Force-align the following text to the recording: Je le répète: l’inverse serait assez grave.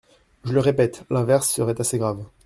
Je 0.45 0.51
le 0.51 0.59
répète: 0.59 1.03
l’inverse 1.11 1.51
serait 1.51 1.79
assez 1.79 1.99
grave. 1.99 2.25